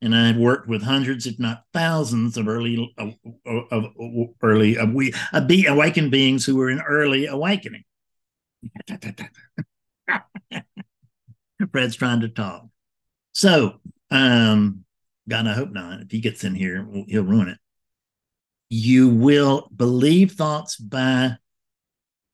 And 0.01 0.15
i 0.15 0.27
have 0.27 0.37
worked 0.37 0.67
with 0.67 0.83
hundreds 0.83 1.25
if 1.25 1.39
not 1.39 1.63
thousands 1.73 2.37
of 2.37 2.47
early 2.47 2.93
uh, 2.97 3.05
uh, 3.05 3.11
of, 3.45 3.63
of, 3.71 3.83
of 3.99 4.27
early 4.41 4.77
of 4.77 4.93
we 4.93 5.13
of 5.33 5.47
be 5.47 5.65
awakened 5.65 6.11
beings 6.11 6.45
who 6.45 6.55
were 6.55 6.69
in 6.69 6.81
early 6.81 7.25
awakening. 7.25 7.83
Fred's 11.71 11.95
trying 11.95 12.21
to 12.21 12.29
talk. 12.29 12.65
So, 13.33 13.79
um, 14.09 14.85
God, 15.29 15.47
I 15.47 15.53
hope 15.53 15.71
not. 15.71 16.01
If 16.01 16.11
he 16.11 16.19
gets 16.19 16.43
in 16.43 16.55
here, 16.55 16.87
he'll 17.07 17.23
ruin 17.23 17.49
it. 17.49 17.57
You 18.69 19.09
will 19.09 19.69
believe 19.75 20.33
thoughts 20.33 20.77
by 20.77 21.37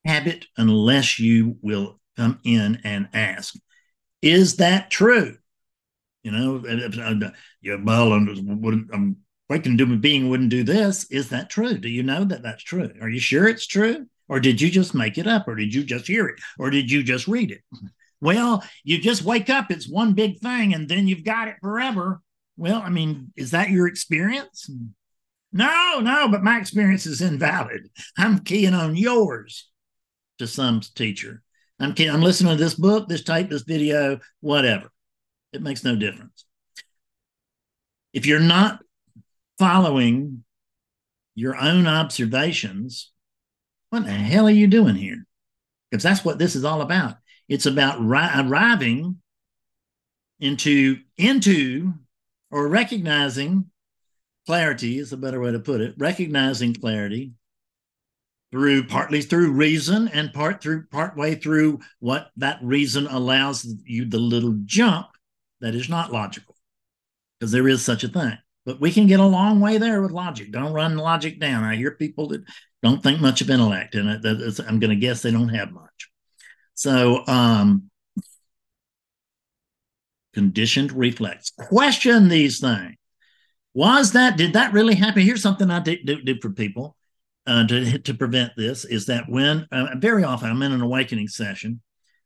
habit 0.05 0.45
unless 0.57 1.19
you 1.19 1.57
will 1.61 1.99
come 2.17 2.39
in 2.43 2.79
and 2.83 3.09
ask, 3.13 3.55
is 4.21 4.57
that 4.57 4.89
true? 4.89 5.37
You 6.23 6.31
know, 6.31 6.63
uh, 6.65 7.29
yeah, 7.61 7.75
well, 7.83 8.13
I'm, 8.13 8.89
I'm 8.93 9.17
waking 9.49 9.77
human 9.77 9.99
being 9.99 10.29
wouldn't 10.29 10.49
do 10.49 10.63
this. 10.63 11.05
Is 11.11 11.29
that 11.29 11.49
true? 11.49 11.77
Do 11.77 11.89
you 11.89 12.03
know 12.03 12.23
that 12.23 12.43
that's 12.43 12.63
true? 12.63 12.91
Are 13.01 13.09
you 13.09 13.19
sure 13.19 13.47
it's 13.47 13.67
true? 13.67 14.07
Or 14.29 14.39
did 14.39 14.61
you 14.61 14.69
just 14.69 14.95
make 14.95 15.17
it 15.17 15.27
up? 15.27 15.47
Or 15.47 15.55
did 15.55 15.73
you 15.73 15.83
just 15.83 16.07
hear 16.07 16.27
it? 16.27 16.39
Or 16.57 16.69
did 16.69 16.89
you 16.89 17.03
just 17.03 17.27
read 17.27 17.51
it? 17.51 17.61
Well, 18.21 18.63
you 18.85 18.99
just 19.01 19.23
wake 19.23 19.49
up, 19.49 19.69
it's 19.69 19.85
one 19.85 20.13
big 20.13 20.39
thing, 20.39 20.73
and 20.73 20.87
then 20.87 21.09
you've 21.09 21.25
got 21.25 21.49
it 21.49 21.57
forever. 21.61 22.21
Well, 22.57 22.81
I 22.81 22.89
mean, 22.89 23.31
is 23.35 23.51
that 23.51 23.69
your 23.69 23.87
experience? 23.87 24.69
No, 25.51 25.99
no, 25.99 26.27
but 26.27 26.43
my 26.43 26.59
experience 26.59 27.05
is 27.05 27.21
invalid. 27.21 27.89
I'm 28.17 28.39
keying 28.39 28.73
on 28.73 28.95
yours 28.95 29.69
to 30.39 30.47
some 30.47 30.81
teacher. 30.81 31.43
I'm 31.79 31.93
I'm 31.99 32.21
listening 32.21 32.57
to 32.57 32.63
this 32.63 32.75
book, 32.75 33.07
this 33.07 33.23
tape, 33.23 33.49
this 33.49 33.63
video, 33.63 34.19
whatever. 34.39 34.91
It 35.51 35.61
makes 35.61 35.83
no 35.83 35.95
difference. 35.95 36.45
If 38.13 38.25
you're 38.25 38.39
not 38.39 38.79
following 39.57 40.43
your 41.35 41.55
own 41.57 41.87
observations, 41.87 43.11
what 43.89 44.05
the 44.05 44.11
hell 44.11 44.47
are 44.47 44.51
you 44.51 44.67
doing 44.67 44.95
here? 44.95 45.25
Because 45.89 46.03
that's 46.03 46.25
what 46.25 46.39
this 46.39 46.55
is 46.55 46.63
all 46.63 46.81
about. 46.81 47.15
It's 47.47 47.65
about 47.65 47.99
ri- 47.99 48.29
arriving 48.35 49.17
into 50.39 50.97
into 51.17 51.93
or 52.53 52.67
recognizing 52.67 53.65
clarity 54.45 54.99
is 54.99 55.11
a 55.11 55.17
better 55.17 55.39
way 55.39 55.51
to 55.51 55.59
put 55.59 55.81
it. 55.81 55.95
Recognizing 55.97 56.75
clarity 56.75 57.33
through 58.51 58.85
partly 58.85 59.23
through 59.23 59.51
reason 59.51 60.07
and 60.09 60.31
part 60.31 60.61
through 60.61 60.85
part 60.85 61.17
way 61.17 61.33
through 61.33 61.79
what 61.99 62.29
that 62.37 62.59
reason 62.61 63.07
allows 63.07 63.65
you 63.85 64.05
the 64.05 64.19
little 64.19 64.55
jump 64.65 65.07
that 65.61 65.73
is 65.73 65.89
not 65.89 66.11
logical 66.11 66.55
because 67.39 67.51
there 67.51 67.67
is 67.67 67.83
such 67.83 68.03
a 68.03 68.07
thing. 68.07 68.37
But 68.67 68.79
we 68.79 68.91
can 68.91 69.07
get 69.07 69.19
a 69.19 69.25
long 69.25 69.59
way 69.59 69.79
there 69.79 70.03
with 70.03 70.11
logic. 70.11 70.51
Don't 70.51 70.73
run 70.73 70.95
logic 70.95 71.39
down. 71.39 71.63
I 71.63 71.75
hear 71.75 71.91
people 71.91 72.27
that 72.27 72.43
don't 72.83 73.01
think 73.01 73.19
much 73.19 73.41
of 73.41 73.49
intellect 73.49 73.95
and 73.95 74.09
i'm 74.09 74.79
going 74.79 74.91
to 74.91 74.95
guess 74.95 75.23
they 75.23 75.31
don't 75.31 75.49
have 75.49 75.71
much. 75.71 76.11
So 76.75 77.25
um 77.25 77.89
conditioned 80.33 80.91
reflex 80.91 81.51
question 81.57 82.27
these 82.27 82.59
things 82.59 82.95
was 83.73 84.11
that 84.11 84.37
did 84.37 84.53
that 84.53 84.73
really 84.73 84.95
happen 84.95 85.21
here's 85.21 85.41
something 85.41 85.69
i 85.69 85.79
did, 85.79 86.05
did 86.05 86.41
for 86.41 86.49
people 86.49 86.95
uh, 87.45 87.67
to, 87.67 87.99
to 87.99 88.13
prevent 88.13 88.53
this 88.55 88.85
is 88.85 89.07
that 89.07 89.27
when 89.27 89.67
uh, 89.71 89.87
very 89.97 90.23
often 90.23 90.49
I'm 90.49 90.61
in 90.61 90.71
an 90.71 90.81
awakening 90.81 91.27
session, 91.27 91.81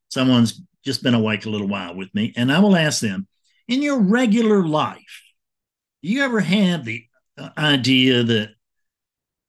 someone's 0.10 0.62
just 0.86 1.04
been 1.04 1.14
awake 1.14 1.46
a 1.46 1.50
little 1.50 1.68
while 1.68 1.96
with 1.96 2.14
me, 2.14 2.34
and 2.36 2.52
I 2.52 2.60
will 2.60 2.76
ask 2.76 3.02
them, 3.02 3.28
in 3.68 3.82
your 3.82 4.00
regular 4.00 4.66
life, 4.66 5.24
do 6.02 6.10
you 6.10 6.24
ever 6.24 6.40
have 6.40 6.86
the 6.86 7.04
uh, 7.38 7.50
idea 7.58 8.24
that, 8.24 8.52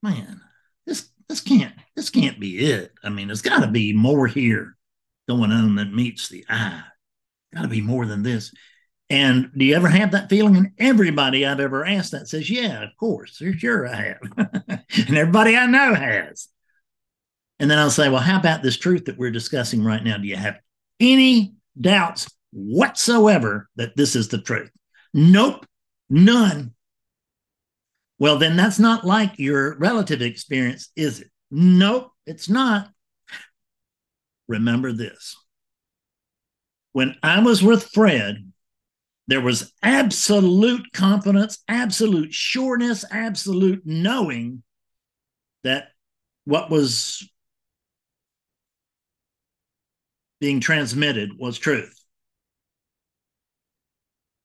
man, 0.03 0.41
this 0.87 1.11
this 1.29 1.41
can't 1.41 1.75
this 1.95 2.11
can't 2.11 2.41
be 2.41 2.59
it? 2.59 2.93
I 3.05 3.11
mean, 3.11 3.29
there's 3.29 3.43
got 3.43 3.61
to 3.61 3.69
be 3.69 3.93
more 3.93 4.27
here 4.27 4.77
going 5.29 5.53
on 5.53 5.77
than 5.77 5.95
meets 5.95 6.29
the 6.29 6.45
eye. 6.49 6.83
Got 7.55 7.62
to 7.62 7.69
be 7.69 7.81
more 7.81 8.07
than 8.07 8.23
this. 8.23 8.52
And 9.11 9.50
do 9.57 9.64
you 9.64 9.75
ever 9.75 9.88
have 9.88 10.12
that 10.12 10.28
feeling? 10.28 10.57
And 10.57 10.73
everybody 10.78 11.47
I've 11.47 11.61
ever 11.61 11.85
asked 11.87 12.12
that 12.12 12.28
says, 12.28 12.50
yeah, 12.50 12.83
of 12.83 12.90
course, 12.99 13.43
sure 13.57 13.88
I 13.88 13.95
have. 13.95 14.19
and 15.09 15.17
everybody 15.17 15.57
I 15.57 15.67
know 15.67 15.95
has. 15.95 16.49
And 17.59 17.71
then 17.71 17.78
I'll 17.78 17.90
say, 17.90 18.09
well, 18.09 18.21
how 18.21 18.38
about 18.38 18.62
this 18.62 18.76
truth 18.76 19.07
that 19.07 19.19
we're 19.19 19.31
discussing 19.31 19.83
right 19.83 20.05
now? 20.05 20.19
Do 20.19 20.28
you 20.28 20.37
have 20.37 20.59
any 21.00 21.55
doubts 21.81 22.31
whatsoever 22.52 23.69
that 23.76 23.97
this 23.97 24.14
is 24.14 24.28
the 24.28 24.38
truth? 24.38 24.71
Nope, 25.14 25.67
none. 26.11 26.75
Well, 28.19 28.37
then 28.37 28.57
that's 28.57 28.78
not 28.78 29.07
like 29.07 29.38
your 29.38 29.76
relative 29.78 30.23
experience, 30.23 30.90
is 30.97 31.21
it? 31.21 31.28
Nope, 31.50 32.11
it's 32.26 32.49
not. 32.49 32.90
Remember 34.49 34.93
this. 34.93 35.37
When 36.99 37.14
I 37.23 37.38
was 37.38 37.62
with 37.62 37.90
Fred, 37.95 38.50
there 39.28 39.40
was 39.40 39.73
absolute 39.85 40.93
confidence, 40.93 41.62
absolute 41.69 42.35
sureness, 42.35 43.05
absolute 43.09 43.83
knowing 43.85 44.64
that 45.62 45.90
what 46.45 46.73
was 46.73 47.31
being 50.40 50.59
transmitted 50.59 51.38
was 51.38 51.57
truth. 51.57 51.95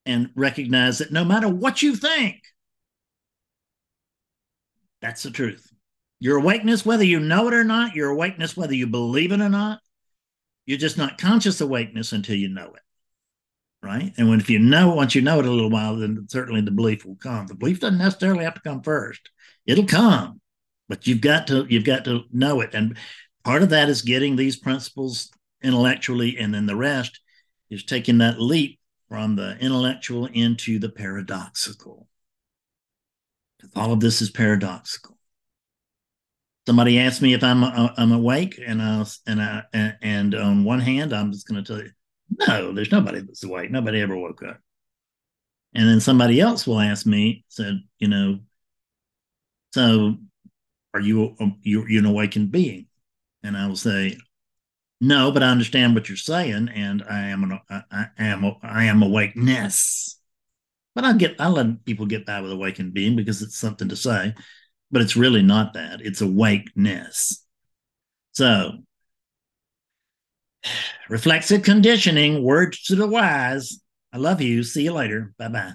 And 0.05 0.29
recognize 0.35 0.99
that 0.99 1.11
no 1.11 1.25
matter 1.25 1.49
what 1.49 1.81
you 1.81 1.95
think, 1.95 2.35
that's 5.01 5.23
the 5.23 5.31
truth. 5.31 5.73
Your 6.19 6.37
awakeness, 6.37 6.85
whether 6.85 7.03
you 7.03 7.19
know 7.19 7.47
it 7.47 7.55
or 7.55 7.63
not, 7.63 7.95
your 7.95 8.11
awakeness, 8.11 8.55
whether 8.55 8.75
you 8.75 8.85
believe 8.85 9.31
it 9.31 9.41
or 9.41 9.49
not, 9.49 9.79
you're 10.65 10.77
just 10.77 10.97
not 10.97 11.17
conscious 11.17 11.61
awakeness 11.61 12.11
until 12.11 12.35
you 12.35 12.49
know 12.49 12.73
it 12.73 12.83
right? 13.83 14.13
And 14.17 14.29
when 14.29 14.39
if 14.39 14.49
you 14.49 14.57
know 14.57 14.95
once 14.95 15.13
you 15.13 15.21
know 15.21 15.39
it 15.39 15.45
a 15.45 15.51
little 15.51 15.69
while, 15.69 15.97
then 15.97 16.25
certainly 16.29 16.61
the 16.61 16.71
belief 16.71 17.05
will 17.05 17.17
come. 17.17 17.45
The 17.45 17.53
belief 17.53 17.81
doesn't 17.81 17.99
necessarily 17.99 18.45
have 18.45 18.55
to 18.55 18.61
come 18.61 18.81
first; 18.81 19.29
it'll 19.65 19.85
come, 19.85 20.39
but 20.87 21.05
you've 21.05 21.21
got 21.21 21.47
to 21.47 21.67
you've 21.69 21.83
got 21.83 22.05
to 22.05 22.23
know 22.31 22.61
it. 22.61 22.73
And 22.73 22.97
part 23.43 23.61
of 23.61 23.69
that 23.69 23.89
is 23.89 24.01
getting 24.01 24.35
these 24.35 24.55
principles 24.55 25.29
intellectually, 25.61 26.37
and 26.37 26.53
then 26.53 26.65
the 26.65 26.75
rest 26.75 27.19
is 27.69 27.83
taking 27.83 28.19
that 28.19 28.39
leap 28.39 28.79
from 29.09 29.35
the 29.35 29.57
intellectual 29.59 30.25
into 30.27 30.79
the 30.79 30.89
paradoxical. 30.89 32.07
All 33.75 33.93
of 33.93 33.99
this 33.99 34.21
is 34.21 34.29
paradoxical. 34.29 35.17
Somebody 36.65 36.99
asked 36.99 37.21
me 37.21 37.33
if 37.33 37.43
I'm 37.43 37.63
uh, 37.63 37.89
I'm 37.97 38.11
awake, 38.11 38.59
and 38.65 38.81
I 38.81 39.05
and 39.27 39.41
I 39.41 39.63
and 40.01 40.33
on 40.33 40.63
one 40.63 40.79
hand, 40.79 41.13
I'm 41.13 41.31
just 41.31 41.47
going 41.47 41.63
to 41.63 41.73
tell 41.73 41.83
you 41.83 41.91
no, 42.47 42.71
there's 42.73 42.91
nobody 42.91 43.19
that's 43.19 43.43
awake. 43.43 43.71
Nobody 43.71 44.01
ever 44.01 44.17
woke 44.17 44.43
up. 44.43 44.59
And 45.75 45.87
then 45.87 45.99
somebody 45.99 46.39
else 46.39 46.67
will 46.67 46.79
ask 46.79 47.05
me, 47.05 47.45
said, 47.47 47.81
you 47.99 48.07
know, 48.07 48.39
so 49.73 50.15
are 50.93 50.99
you 50.99 51.35
you 51.63 51.85
you're 51.87 51.99
an 51.99 52.05
awakened 52.05 52.51
being? 52.51 52.87
And 53.43 53.57
I 53.57 53.67
will 53.67 53.75
say, 53.75 54.17
no, 55.01 55.31
but 55.31 55.43
I 55.43 55.49
understand 55.49 55.95
what 55.95 56.07
you're 56.07 56.17
saying, 56.17 56.69
and 56.69 57.03
I 57.09 57.29
am 57.29 57.43
an 57.43 57.59
I, 57.69 57.81
I 57.91 58.07
am 58.19 58.55
I 58.61 58.85
am 58.85 59.01
awakeness. 59.01 60.19
But 60.95 61.05
I 61.05 61.13
get 61.13 61.41
I 61.41 61.47
let 61.47 61.85
people 61.85 62.05
get 62.05 62.25
by 62.25 62.41
with 62.41 62.51
awakened 62.51 62.93
being 62.93 63.15
because 63.15 63.41
it's 63.41 63.57
something 63.57 63.89
to 63.89 63.95
say, 63.95 64.35
but 64.93 65.01
it's 65.01 65.17
really 65.17 65.41
not 65.41 65.73
that. 65.73 65.99
It's 66.01 66.21
awakeness. 66.21 67.43
So 68.31 68.77
Reflexive 71.09 71.63
conditioning, 71.63 72.43
words 72.43 72.83
to 72.83 72.95
the 72.95 73.07
wise. 73.07 73.79
I 74.11 74.17
love 74.17 74.41
you. 74.41 74.63
See 74.63 74.83
you 74.83 74.93
later. 74.93 75.33
Bye 75.37 75.47
bye. 75.49 75.73